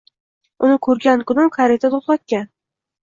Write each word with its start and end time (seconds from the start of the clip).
Uni 0.67 0.77
ko‘rgan 0.87 1.23
kunim 1.31 1.51
kareta 1.59 1.93
to‘xtatgan 1.97 2.49